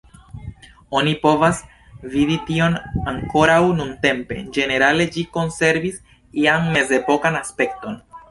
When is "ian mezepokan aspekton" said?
6.45-8.01